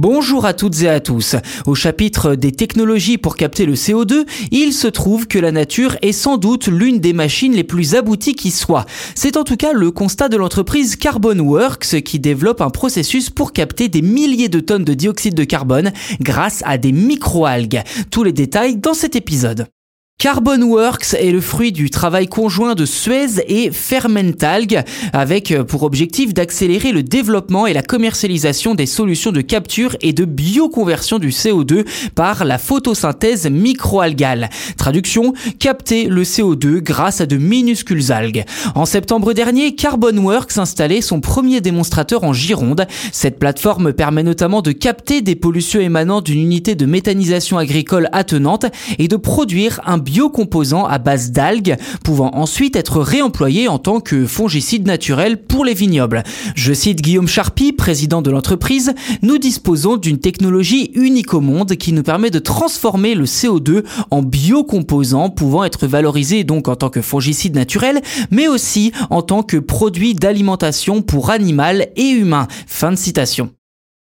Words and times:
Bonjour 0.00 0.46
à 0.46 0.54
toutes 0.54 0.80
et 0.82 0.88
à 0.88 1.00
tous. 1.00 1.34
Au 1.66 1.74
chapitre 1.74 2.36
des 2.36 2.52
technologies 2.52 3.18
pour 3.18 3.34
capter 3.34 3.66
le 3.66 3.74
CO2, 3.74 4.26
il 4.52 4.72
se 4.72 4.86
trouve 4.86 5.26
que 5.26 5.40
la 5.40 5.50
nature 5.50 5.96
est 6.02 6.12
sans 6.12 6.36
doute 6.36 6.68
l'une 6.68 7.00
des 7.00 7.12
machines 7.12 7.52
les 7.52 7.64
plus 7.64 7.96
abouties 7.96 8.36
qui 8.36 8.52
soit. 8.52 8.86
C'est 9.16 9.36
en 9.36 9.42
tout 9.42 9.56
cas 9.56 9.72
le 9.72 9.90
constat 9.90 10.28
de 10.28 10.36
l'entreprise 10.36 10.94
Carbon 10.94 11.40
Works 11.40 12.02
qui 12.02 12.20
développe 12.20 12.60
un 12.60 12.70
processus 12.70 13.28
pour 13.28 13.52
capter 13.52 13.88
des 13.88 14.02
milliers 14.02 14.48
de 14.48 14.60
tonnes 14.60 14.84
de 14.84 14.94
dioxyde 14.94 15.34
de 15.34 15.42
carbone 15.42 15.90
grâce 16.20 16.62
à 16.64 16.78
des 16.78 16.92
microalgues. 16.92 17.82
Tous 18.12 18.22
les 18.22 18.32
détails 18.32 18.76
dans 18.76 18.94
cet 18.94 19.16
épisode. 19.16 19.66
Carbon 20.20 20.60
Works 20.62 21.14
est 21.14 21.30
le 21.30 21.40
fruit 21.40 21.70
du 21.70 21.90
travail 21.90 22.26
conjoint 22.26 22.74
de 22.74 22.84
Suez 22.84 23.40
et 23.46 23.70
Fermentalg 23.70 24.82
avec 25.12 25.52
euh, 25.52 25.62
pour 25.62 25.84
objectif 25.84 26.34
d'accélérer 26.34 26.90
le 26.90 27.04
développement 27.04 27.68
et 27.68 27.72
la 27.72 27.82
commercialisation 27.82 28.74
des 28.74 28.86
solutions 28.86 29.30
de 29.30 29.42
capture 29.42 29.94
et 30.00 30.12
de 30.12 30.24
bioconversion 30.24 31.20
du 31.20 31.28
CO2 31.28 31.86
par 32.16 32.44
la 32.44 32.58
photosynthèse 32.58 33.48
microalgale. 33.48 34.50
Traduction, 34.76 35.34
capter 35.60 36.06
le 36.06 36.24
CO2 36.24 36.80
grâce 36.80 37.20
à 37.20 37.26
de 37.26 37.36
minuscules 37.36 38.10
algues. 38.10 38.44
En 38.74 38.86
septembre 38.86 39.34
dernier, 39.34 39.76
Carbon 39.76 40.16
Works 40.16 40.58
installait 40.58 41.00
son 41.00 41.20
premier 41.20 41.60
démonstrateur 41.60 42.24
en 42.24 42.32
Gironde. 42.32 42.88
Cette 43.12 43.38
plateforme 43.38 43.92
permet 43.92 44.24
notamment 44.24 44.62
de 44.62 44.72
capter 44.72 45.22
des 45.22 45.36
pollutions 45.36 45.78
émanant 45.78 46.22
d'une 46.22 46.40
unité 46.40 46.74
de 46.74 46.86
méthanisation 46.86 47.56
agricole 47.56 48.08
attenante 48.10 48.66
et 48.98 49.06
de 49.06 49.14
produire 49.14 49.80
un 49.86 50.07
biocomposants 50.08 50.86
à 50.86 50.98
base 50.98 51.32
d'algues, 51.32 51.76
pouvant 52.02 52.30
ensuite 52.34 52.76
être 52.76 53.00
réemployés 53.00 53.68
en 53.68 53.78
tant 53.78 54.00
que 54.00 54.26
fongicides 54.26 54.86
naturels 54.86 55.42
pour 55.42 55.64
les 55.64 55.74
vignobles. 55.74 56.22
Je 56.54 56.72
cite 56.72 57.02
Guillaume 57.02 57.28
Charpy, 57.28 57.72
président 57.72 58.22
de 58.22 58.30
l'entreprise, 58.30 58.94
nous 59.22 59.38
disposons 59.38 59.96
d'une 59.96 60.18
technologie 60.18 60.90
unique 60.94 61.34
au 61.34 61.40
monde 61.40 61.76
qui 61.76 61.92
nous 61.92 62.02
permet 62.02 62.30
de 62.30 62.38
transformer 62.38 63.14
le 63.14 63.24
CO2 63.24 63.84
en 64.10 64.22
biocomposants 64.22 65.30
pouvant 65.30 65.64
être 65.64 65.86
valorisés 65.86 66.44
donc 66.44 66.68
en 66.68 66.76
tant 66.76 66.88
que 66.88 67.02
fongicides 67.02 67.54
naturels, 67.54 68.00
mais 68.30 68.48
aussi 68.48 68.92
en 69.10 69.22
tant 69.22 69.42
que 69.42 69.58
produit 69.58 70.14
d'alimentation 70.14 71.02
pour 71.02 71.30
animal 71.30 71.88
et 71.96 72.08
humain. 72.08 72.48
Fin 72.66 72.92
de 72.92 72.96
citation. 72.96 73.50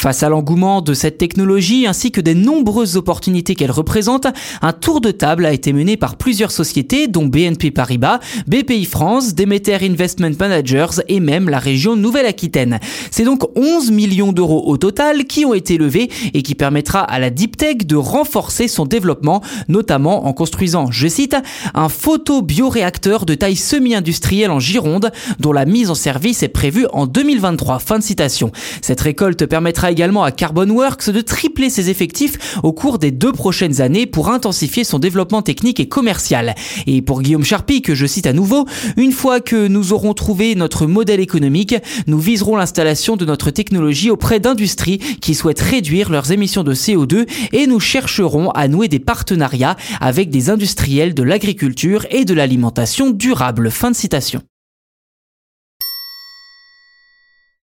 Face 0.00 0.22
à 0.22 0.30
l'engouement 0.30 0.80
de 0.80 0.94
cette 0.94 1.18
technologie 1.18 1.86
ainsi 1.86 2.10
que 2.10 2.22
des 2.22 2.34
nombreuses 2.34 2.96
opportunités 2.96 3.54
qu'elle 3.54 3.70
représente, 3.70 4.28
un 4.62 4.72
tour 4.72 5.02
de 5.02 5.10
table 5.10 5.44
a 5.44 5.52
été 5.52 5.74
mené 5.74 5.98
par 5.98 6.16
plusieurs 6.16 6.52
sociétés 6.52 7.06
dont 7.06 7.26
BNP 7.26 7.70
Paribas, 7.70 8.18
BPI 8.46 8.86
France, 8.86 9.34
Demeter 9.34 9.82
Investment 9.82 10.32
Managers 10.38 11.02
et 11.08 11.20
même 11.20 11.50
la 11.50 11.58
région 11.58 11.96
Nouvelle-Aquitaine. 11.96 12.80
C'est 13.10 13.24
donc 13.24 13.42
11 13.58 13.90
millions 13.90 14.32
d'euros 14.32 14.62
au 14.68 14.78
total 14.78 15.26
qui 15.26 15.44
ont 15.44 15.52
été 15.52 15.76
levés 15.76 16.08
et 16.32 16.42
qui 16.42 16.54
permettra 16.54 17.00
à 17.00 17.18
la 17.18 17.28
Deep 17.28 17.58
Tech 17.58 17.78
de 17.84 17.96
renforcer 17.96 18.68
son 18.68 18.86
développement, 18.86 19.42
notamment 19.68 20.26
en 20.26 20.32
construisant, 20.32 20.90
je 20.90 21.08
cite, 21.08 21.36
un 21.74 21.90
photobioréacteur 21.90 23.26
de 23.26 23.34
taille 23.34 23.56
semi-industrielle 23.56 24.50
en 24.50 24.60
Gironde 24.60 25.12
dont 25.40 25.52
la 25.52 25.66
mise 25.66 25.90
en 25.90 25.94
service 25.94 26.42
est 26.42 26.48
prévue 26.48 26.86
en 26.94 27.06
2023. 27.06 27.80
Fin 27.80 27.98
de 27.98 28.04
citation. 28.04 28.50
Cette 28.80 29.02
récolte 29.02 29.44
permettra 29.44 29.79
également 29.88 30.24
à 30.24 30.32
Carbon 30.32 30.68
Works 30.68 31.10
de 31.10 31.20
tripler 31.20 31.70
ses 31.70 31.88
effectifs 31.88 32.58
au 32.62 32.72
cours 32.72 32.98
des 32.98 33.12
deux 33.12 33.32
prochaines 33.32 33.80
années 33.80 34.06
pour 34.06 34.28
intensifier 34.28 34.84
son 34.84 34.98
développement 34.98 35.42
technique 35.42 35.80
et 35.80 35.88
commercial. 35.88 36.54
Et 36.86 37.02
pour 37.02 37.22
Guillaume 37.22 37.44
Charpy, 37.44 37.80
que 37.80 37.94
je 37.94 38.06
cite 38.06 38.26
à 38.26 38.32
nouveau, 38.32 38.66
une 38.96 39.12
fois 39.12 39.40
que 39.40 39.68
nous 39.68 39.92
aurons 39.92 40.12
trouvé 40.12 40.54
notre 40.56 40.86
modèle 40.86 41.20
économique, 41.20 41.76
nous 42.06 42.18
viserons 42.18 42.56
l'installation 42.56 43.16
de 43.16 43.24
notre 43.24 43.50
technologie 43.50 44.10
auprès 44.10 44.40
d'industries 44.40 44.98
qui 44.98 45.34
souhaitent 45.34 45.60
réduire 45.60 46.10
leurs 46.10 46.32
émissions 46.32 46.64
de 46.64 46.74
CO2 46.74 47.28
et 47.52 47.66
nous 47.66 47.80
chercherons 47.80 48.50
à 48.50 48.68
nouer 48.68 48.88
des 48.88 48.98
partenariats 48.98 49.76
avec 50.00 50.30
des 50.30 50.50
industriels 50.50 51.14
de 51.14 51.22
l'agriculture 51.22 52.06
et 52.10 52.24
de 52.24 52.34
l'alimentation 52.34 53.10
durable. 53.10 53.70
Fin 53.70 53.92
de 53.92 53.96
citation. 53.96 54.42